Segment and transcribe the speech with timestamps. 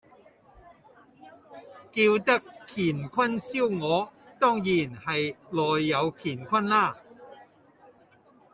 [1.91, 6.97] 叫得乾坤燒鵝，當然係內有乾坤啦